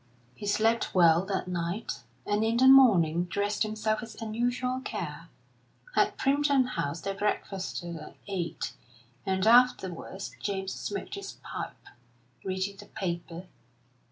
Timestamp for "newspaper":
12.87-13.43